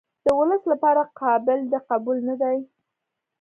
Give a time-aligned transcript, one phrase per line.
[0.25, 2.57] د ولس لپاره قابل د قبول نه دي.